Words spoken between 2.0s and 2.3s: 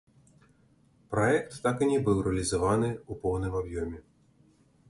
быў